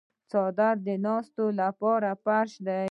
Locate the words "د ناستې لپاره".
0.87-2.09